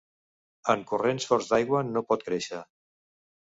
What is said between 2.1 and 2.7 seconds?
pot créixer.